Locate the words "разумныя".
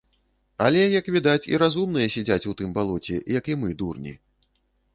1.65-2.07